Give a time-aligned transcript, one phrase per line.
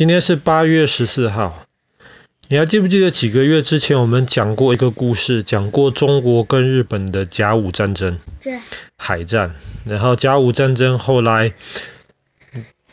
[0.00, 1.66] 今天是八月十四号。
[2.48, 8.16] 你还记不记得几个月之前我们讲过一个故事，讲过中国跟日本的甲午战争？
[8.42, 8.60] 对。
[8.96, 9.54] 海战。
[9.84, 11.52] 然后甲午战争后来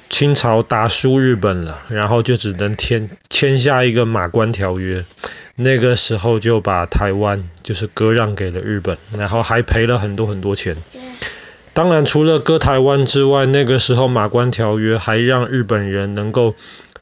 [0.10, 5.06] 清朝打输日本了，然后就只能签签下一个马关条约。
[5.56, 10.76] 那个时候就把台湾就是割让给了日本，然后还赔了很多很多钱。
[10.92, 11.02] 对。
[11.74, 16.54] 当然，除了割台湾之外，那个时候马关条约还让日本人能够。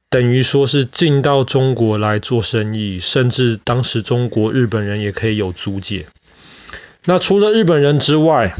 [0.10, 6.06] 等于说是进到中国来做生意，甚至当时中国日本人也可以有租界。
[7.06, 8.56] 那除了日本人之外，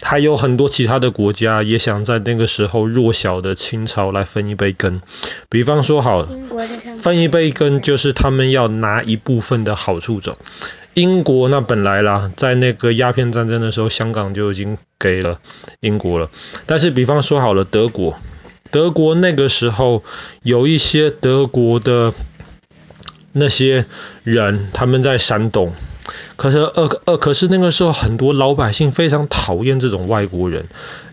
[0.00, 5.02] 还有很多其他的国家也想在那个时候弱小的清朝来分一杯羹。
[5.48, 6.26] 比方说，好，
[6.98, 10.38] 分一杯羹就是他们要拿一部分的好处走。
[10.94, 15.40] 英国那本来啦，在那个鸦片战争的时候，香港就已经给了
[15.80, 16.30] 英国了。
[16.66, 18.16] 但是，比方说好了，德国。
[18.70, 20.02] 德国那个时候
[20.42, 22.12] 有一些德国的
[23.32, 23.86] 那些
[24.24, 25.72] 人，他们在山东。
[26.36, 30.66] 可是呃呃，可是那个时候很多老百姓非常讨厌这种外国人，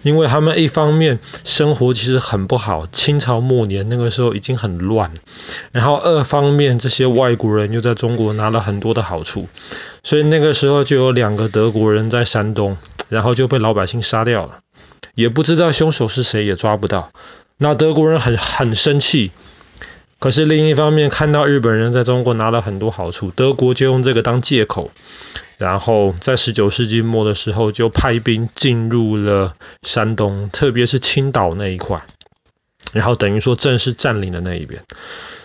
[0.04, 5.12] 因为他们一方面生活其实很不好，清朝末年那个时候已经很乱，
[5.72, 9.48] 然后二方面这些外国人又在中国拿了很多的好处，
[10.04, 12.78] 所以那个时候就有两个德国人在山东，
[13.10, 14.60] 然后就被老百姓杀掉了，
[15.16, 17.12] 也不知道凶手是谁，也抓不到。
[17.64, 19.32] 那德国人很很生气，
[20.20, 24.92] 可是另一方面看到日本人在中国拿了很多好处，德国就用这个当借口，
[25.58, 32.04] 然后在十九世纪末的时候就派兵进入了山东，特别是青岛那一块，
[32.92, 34.84] 然后等于说正式占领了那一边。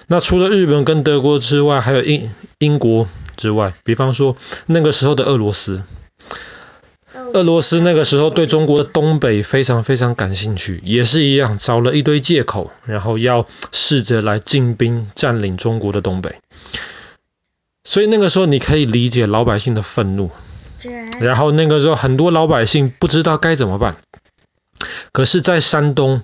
[0.09, 5.85] 那除了日本跟德国之外，还有英英国之外，比方说那个时候的俄罗斯。
[7.35, 16.37] 俄罗斯那个时候对中国的东北非常非常感兴趣，也是一样找了一堆借口，然后要试着来进兵占领中国的东北。
[17.85, 20.31] 所以那个时候你可以理解老百姓的愤怒。
[21.19, 23.97] 然后那个时候很多老百姓不知道该怎么办。
[25.11, 26.23] 可是，在山东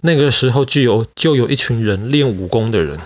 [0.00, 3.00] 那个时候就有就有一群人练武功的人，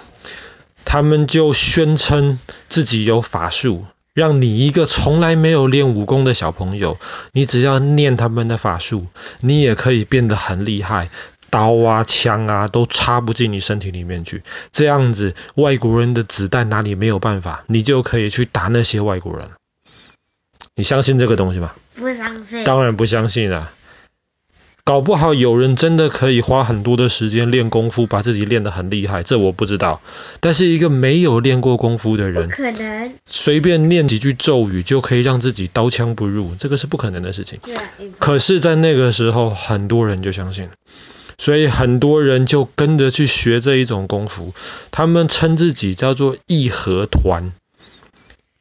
[0.84, 2.38] 他们就宣称
[2.68, 3.86] 自己有法术。
[4.12, 6.98] 让你一个从来没有练武功的小朋友，
[7.32, 9.06] 你只要念他们的法术，
[9.40, 11.10] 你也可以变得很厉害，
[11.50, 14.42] 刀啊枪啊都插不进你身体里面去。
[14.72, 19.50] 这样子，外国人的子弹哪里没有办法，你就可以去打那些外国人。
[20.74, 21.72] 你相信这个东西吗？
[21.94, 22.64] 不相信。
[22.64, 23.70] 当然不相信啊。
[24.90, 30.00] 搞不好有人真的可以花很多的时间练功夫，把自己练得很厉害，这我不知道。
[30.40, 37.60] 但是一个没有练过功夫的人，可能随便念几句咒语就可以让自己刀枪不入，这个是不可能的事情。
[38.18, 40.68] 可是，在那个时候，很多人就相信，
[41.38, 44.52] 所以很多人就跟着去学这一种功夫，
[44.90, 47.52] 他们称自己叫做义和团。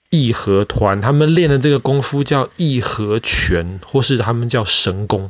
[0.10, 5.30] 义和团，他们练的这个功夫叫义和拳，或是他们叫神功。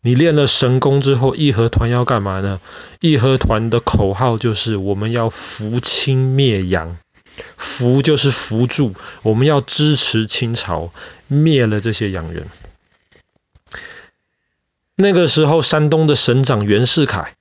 [0.00, 2.60] 你练了神功之后，义和团要干嘛呢？
[3.00, 6.96] 义和团的口号就是我们要扶清灭洋，
[7.56, 10.90] 扶就是扶助，我们要支持清朝，
[11.26, 12.46] 灭了这些洋人。
[14.96, 17.34] 那个时候，山东的省长袁世凯。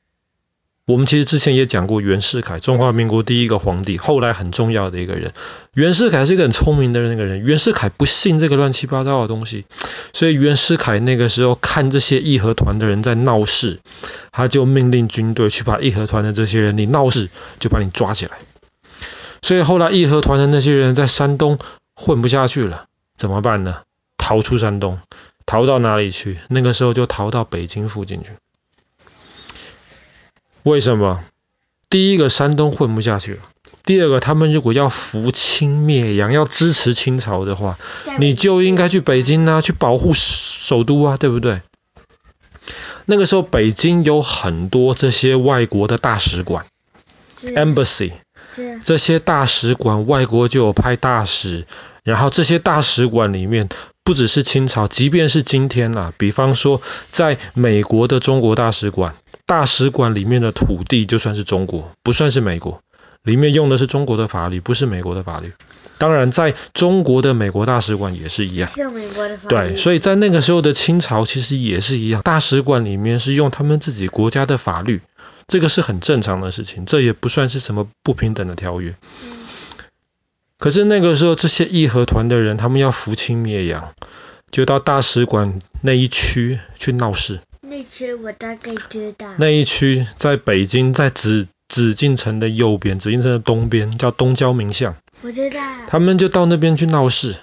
[0.87, 5.33] 我们其实之前也讲过袁世凯，中华民国第一个皇帝，后来很重要的一个人。
[5.73, 9.65] 袁世凯是一个很聪明的那个人，袁世凯不信这个乱七八糟的东西，
[10.13, 13.81] 所以袁世凯那个时候看这些义和团的人在闹事，
[14.31, 17.27] 他就命令军队去把义和团的这些人，你闹事
[17.59, 18.37] 就把你抓起来。
[19.41, 21.59] 所以后来义和团的那些人在山东
[21.97, 22.85] 混不下去了，
[23.17, 23.81] 怎么办呢？
[24.17, 25.01] 逃出山东，
[25.45, 26.37] 逃到哪里去？
[26.47, 28.29] 那个时候就逃到北京附近去。
[30.67, 31.23] 为什么？
[31.89, 33.35] 第一个，山东混不下去。
[33.35, 33.39] 了；
[33.85, 37.77] 第二个，他们如果要扶清灭洋，要支持清朝的话，
[38.19, 41.61] 你就应该去北京啊，去保护首都啊，对不对？
[43.05, 46.65] 那个时候，北京有很多这些外国的大使馆。
[47.41, 48.11] （embassy），
[48.83, 51.65] 这些大使馆外国就有派大使，
[52.03, 53.69] 然后这些大使馆里面
[54.07, 56.81] 不只是清朝，即便是今天啊，比方说
[57.11, 59.15] 在美国的中国大使馆。
[59.45, 62.81] 大使馆里面的土地就算是中国，不算是美国，
[63.23, 65.51] 里面用的是中国的法律，不是美国的法律。
[65.97, 68.69] 当然，在中国的美国大使馆也是一样。
[69.49, 75.01] 对，所以在那个时候的清朝其实也是一样，大使馆里面是用他们自己国家的法律，
[75.47, 78.93] 这个是很正常的事情，这也不算是什么不平等的条约。
[79.23, 79.36] 嗯。
[80.59, 83.93] 可是那个时候，这些义和团的人，他们要扶清灭洋，
[84.49, 87.41] 就到大使馆那一区去闹事。
[87.61, 89.27] 那区我大概知道。
[89.37, 94.95] 那一区在北京，在紫紫禁城的右边，紫禁城的东边叫东交民巷。
[95.21, 95.59] 我知道。
[95.87, 97.35] 他们就到那边去闹事，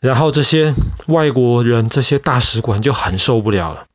[0.00, 0.74] 然后这些
[1.08, 3.86] 外国人、这些大使馆就很受不了了。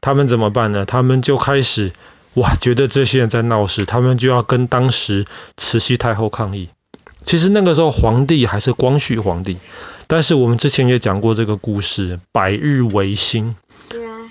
[0.00, 0.86] 他们怎么办呢？
[0.86, 1.92] 他们就开始
[2.34, 5.26] 哇，觉得这些人在闹事，他们就要跟当时
[5.56, 6.70] 慈禧太后抗议。
[7.28, 9.58] 其实那个时候皇帝还是光绪皇帝，
[10.06, 13.54] 但是我们之前也讲过这个故事，百日维新。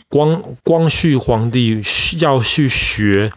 [0.09, 1.83] 光光绪皇帝
[2.19, 3.31] 要去学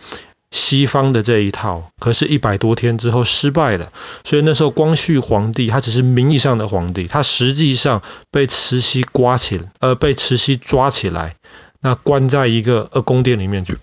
[0.50, 3.92] 西方的这一套，可是，一百多天之后失败了。
[4.24, 11.36] 所以那时候光绪皇帝他只是名义上的皇帝，他实际上被慈禧刮起，呃，被慈禧抓起来，
[11.82, 13.76] 那关在一个呃宫殿里面去。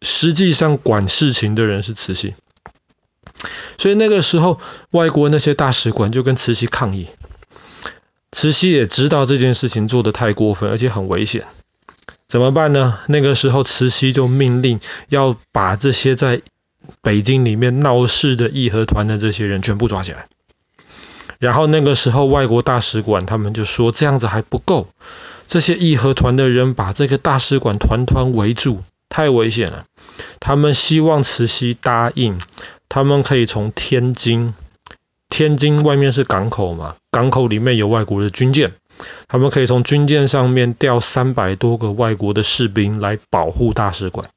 [0.00, 2.32] 实际上管事情的人是慈禧。
[3.80, 4.60] 所以那个时候，
[4.90, 7.06] 外国那些大使馆就跟慈禧抗议。
[8.30, 11.46] 慈禧也知道这件事情做得太过分，而且很危险。
[12.28, 12.98] 怎么办呢？
[13.06, 16.42] 那个时候，慈禧就命令要把这些在
[17.00, 20.26] 北京里面闹事的义和团的这些人全部抓起来。
[21.38, 24.88] 然后那个时候，外国大使馆他们就说这样子还不够，
[25.46, 29.86] 这些义和团的人把这个大使馆团团围住，太危险了。
[30.38, 32.38] 他们希望慈禧答应，
[32.90, 34.52] 他们可以从天津，
[35.30, 38.74] 天津外面是港口嘛，港口里面有外国的军舰。
[39.28, 44.28] 他们可以从军舰上面调三百多个外国的士兵来保护大使馆，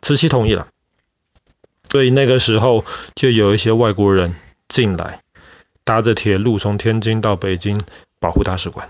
[0.00, 0.66] 慈禧同意了，
[1.88, 2.84] 所以那个时候
[3.14, 4.34] 就有一些外国人
[4.66, 5.20] 进来，
[5.84, 7.80] 搭着铁路从天津到北京
[8.18, 8.88] 保护大使馆。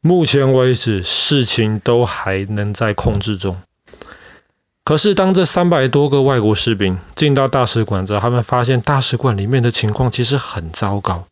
[0.00, 3.60] 目前为止，事情都还能在控制中。
[4.88, 11.26] 可是当这三百多个外国士兵进到大使馆之后，他们发现大使馆里面的情况其实很糟糕。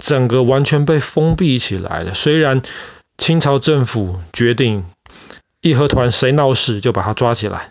[0.00, 2.12] 整个完全被封闭起来了。
[2.12, 2.60] 虽然
[3.16, 4.84] 清朝政府决定
[5.60, 7.68] 义和团谁闹事就把他抓起来，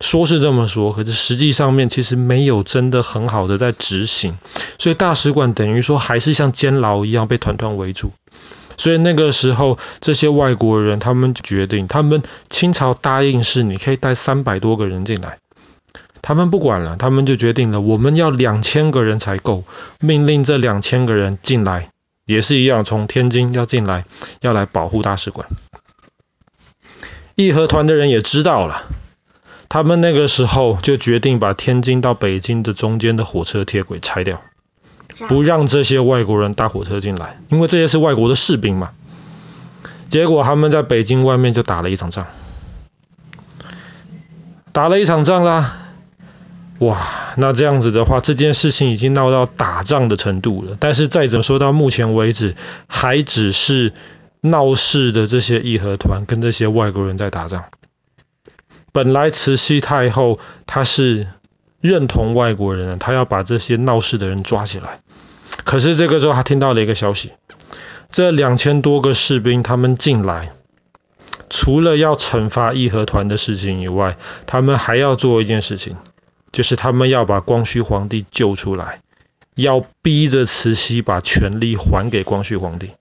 [0.00, 4.38] 说是这么说，可是实际上面其实没有真的很好的在执行。
[4.78, 8.12] 所以大使馆等于说还是像监牢一样被团团围住。
[8.76, 15.38] 所以那个时候这些外国人他们决定，他们清朝答应是你可以带三百多个人进来。
[16.22, 19.64] 他们不管了，他们就决定了，我们要两千个人才够，
[20.00, 21.90] 命令这两千个人进来，
[22.24, 24.06] 也是一样，从天津要进来，
[24.40, 25.46] 要来保护大使馆。
[27.34, 28.84] 义和团的人也知道了，
[29.68, 34.40] 他们那个时候就决定把天津到北京的中间的火车铁轨拆掉，
[35.28, 38.90] 不让这些外国人搭火车进来，因为这些是外国的士兵嘛。
[40.08, 42.26] 结果他们在北京外面就打了一场仗，
[44.72, 45.78] 打了一场仗啦。
[46.80, 46.98] 哇，
[47.36, 50.76] 那这样子的话，这件事情已经闹到打仗的程度了。
[50.78, 52.56] 但是再怎么说，到目前为止，
[52.88, 53.92] 还只是
[54.40, 57.64] 闹事的这些义和团跟这些外国人在打仗。
[58.92, 61.28] 本来慈禧太后她是
[61.84, 65.00] 认同外国人，他要把这些闹事的人抓起来。
[65.64, 67.32] 可是这个时候，他听到了一个消息：
[68.08, 70.52] 这两千多个士兵他们进来，
[71.50, 74.16] 除了要惩罚义和团的事情以外，
[74.46, 75.98] 他们还要做一件事情。
[76.52, 79.02] 就是他们要把光绪皇帝救出来，
[79.54, 82.92] 要逼着慈禧把权力还给光绪皇帝。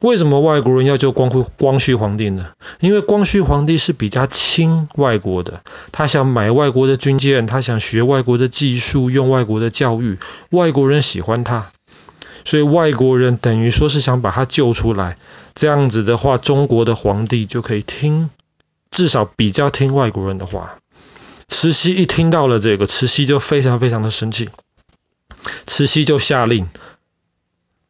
[0.00, 2.52] 为什么外国人要救光辉光绪皇帝呢？
[2.80, 5.62] 因为光绪皇帝是比较亲外国的，
[5.92, 11.70] 他想买外国的军舰，他想学外国的技术，用外国的教育，外国人喜欢他，
[12.46, 15.18] 所以外国人等于说是想把他救出来。
[15.54, 18.30] 这样子的话，中国的皇帝就可以听，
[18.90, 20.78] 至少比较听外国人的话。
[21.46, 24.48] 慈禧一听到了这个，慈禧就非常非常的生气，
[25.66, 26.68] 慈禧就下令，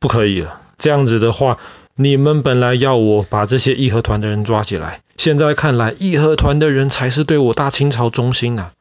[0.00, 0.60] 不可以了。
[0.78, 1.58] 这样子的话，
[2.02, 8.72] 你们本来要我把这些义和团的人抓起来，现在看来义和团的人才是对我大清朝忠心啊！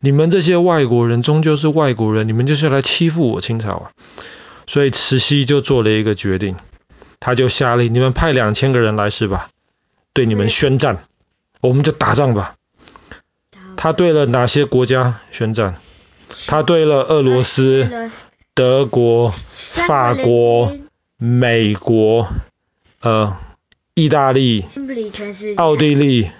[0.00, 3.90] 你们这些外国人终究是外国人，你们就是来欺负我清朝啊！
[4.66, 6.56] 所以慈禧就做了一个决定，
[7.20, 9.50] 他就下令，你们派两千个人来是吧？
[10.14, 11.04] 对你们宣战，
[11.60, 12.54] 我们就打仗吧。
[13.76, 15.74] 他对了哪些国家宣战？
[16.46, 17.86] 他对了俄罗斯、
[18.54, 20.72] 德国、法国、
[21.22, 22.32] 美国、
[23.02, 23.36] 呃、
[23.92, 24.64] 意大利、
[25.56, 26.30] 奥地利、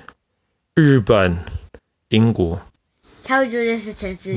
[0.75, 1.37] 日本、
[2.09, 2.63] 英国。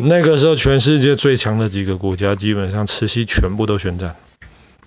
[0.01, 4.17] 那个时候，全世界最强的几个国家，基本上慈禧全部都宣战。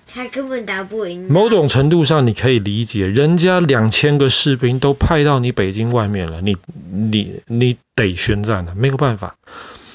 [0.07, 1.27] 他根本打不赢。
[1.33, 6.59] 某种程度上，你可以理解，人家两千个士兵都派到你北京外面了，你
[6.93, 9.37] 你你得宣战了，没有办法。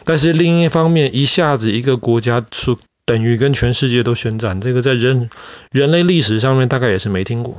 [0.05, 5.29] 但是另一方面，一下子一个国家说等于跟全世界都宣战，这个在人
[5.71, 7.57] 人类历史上面大概也是没听过。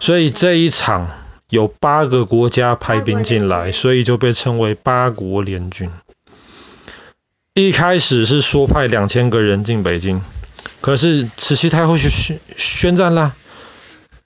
[0.00, 1.10] 所以这一场
[1.48, 5.90] 有八个国家派兵进来，所以就被称为八国联军。
[7.54, 10.20] 一开始是说派两千个人进北京，
[10.82, 13.32] 可是慈禧太后去宣宣战啦。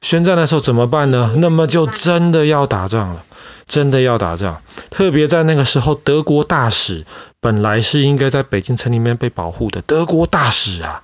[0.00, 1.34] 宣战的时候怎么办呢？
[1.36, 3.24] 那么就真的要打仗了，
[3.66, 4.62] 真的要打仗。
[4.88, 7.04] 特别在那个时候，德国大使
[7.40, 11.02] 本来是应该在北京城里面被保护的，德国大使啊，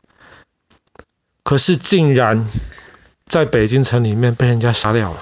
[1.42, 2.46] 可是竟然
[3.26, 5.20] 在北京城里面被人家杀掉了。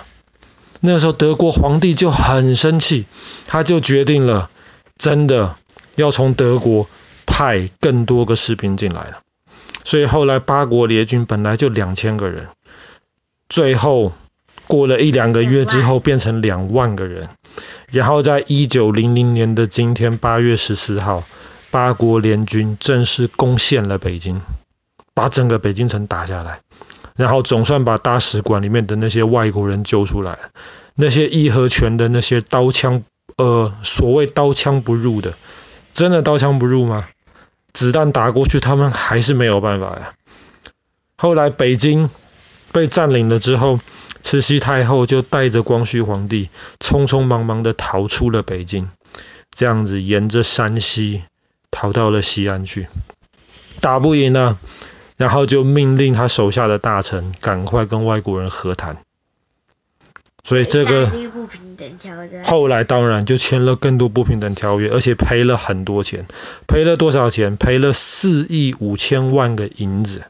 [0.81, 3.07] 那时候，德国皇帝就很生气，
[3.47, 4.51] 他就决定了，
[4.99, 5.57] 真的
[5.95, 6.89] 要从德国
[7.27, 9.21] 派更多个士兵进来了。
[9.85, 12.49] 所以后来八国联军本来就两千个人。
[13.49, 14.13] 最后
[14.67, 17.31] 过了一两个月之后，变成两万个人。
[17.91, 21.23] 然后在一九零零年的今天，八月十四号，
[21.71, 24.41] 八国联军正式攻陷了北京，
[25.15, 26.61] 把整个北京城打下来。
[27.17, 30.39] 然后总算把大使馆里面的那些外国人救出来，
[30.95, 33.05] 那些义和拳的那些刀枪，
[33.37, 35.35] 呃，所谓刀枪不入的，
[35.93, 37.07] 真的刀枪不入吗？
[37.73, 40.15] 子弹打过去，他们还是没有办法呀。
[41.17, 42.11] 后来北京。
[42.73, 43.79] 被占领了之后，
[44.25, 46.49] 慈禧太后就带着光绪皇帝
[46.81, 48.89] 匆匆忙忙的逃出了北京，
[49.53, 51.25] 这样子沿着山西
[51.71, 52.89] 逃到了西安去，
[53.83, 54.57] 打不赢了，
[55.19, 58.97] 然后就命令他手下的大臣赶快跟外国人和谈，
[60.43, 61.07] 所以这个
[62.45, 66.27] 后来当然就签了更多不平等条约，而且赔了很多钱，
[66.67, 67.59] 赔了多少钱？
[67.59, 70.25] 赔了四亿五千万个银子。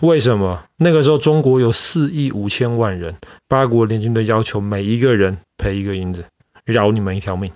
[0.00, 3.16] 为什么那个时候中国有四亿五千万人，
[3.48, 6.24] 八国联军的要求每一个人赔一个银子，
[6.64, 7.52] 饶你们一条命，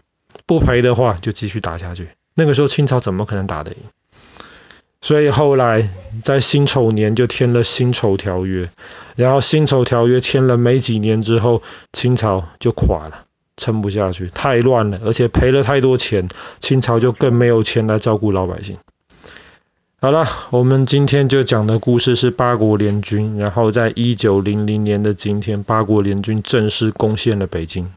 [0.47, 2.09] 不赔的话就继续打下去。
[2.35, 3.79] 那个时候清朝怎么可能打得赢？
[5.01, 5.89] 所以后来
[6.23, 8.71] 在辛丑年就签了辛丑条约，
[9.15, 13.25] 然后辛丑条约签了没几年之后，清朝就垮了，
[13.57, 16.29] 撑不下去，太乱了，而且赔了太多钱，
[16.61, 18.79] 清朝就更没有钱来照顾老百姓。
[19.99, 27.91] 好了，我们今天就讲的故事是八国联军，然后在一九零零年的今天，八国联军正式攻陷了北京。